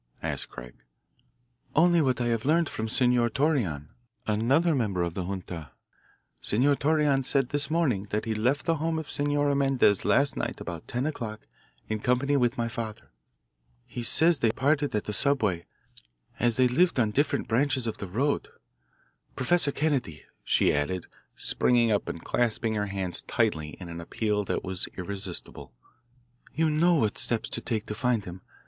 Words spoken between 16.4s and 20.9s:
they lived on different branches of the road. Professor Kennedy," she